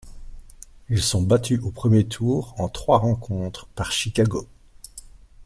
Ils 0.89 1.03
sont 1.03 1.21
battus 1.21 1.59
au 1.61 1.69
premier 1.69 2.07
tour 2.07 2.55
en 2.57 2.69
trois 2.69 2.97
rencontres 2.97 3.67
par 3.75 3.91
Chicago. 3.91 4.47